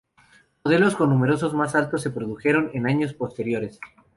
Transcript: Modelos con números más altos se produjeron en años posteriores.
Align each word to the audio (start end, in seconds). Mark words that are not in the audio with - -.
Modelos 0.63 0.95
con 0.95 1.09
números 1.11 1.53
más 1.53 1.75
altos 1.75 2.01
se 2.01 2.09
produjeron 2.09 2.71
en 2.73 2.87
años 2.87 3.13
posteriores. 3.13 3.79